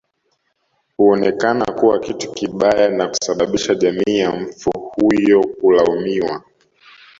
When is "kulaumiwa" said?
5.47-6.43